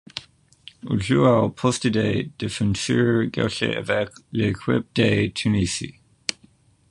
Il 0.89 0.99
joue 0.99 1.27
au 1.27 1.51
poste 1.51 1.85
de 1.85 2.25
défenseur 2.39 3.25
gauche 3.31 3.61
avec 3.61 4.09
l'équipe 4.31 4.87
de 4.95 5.27
Tunisie. 5.27 5.99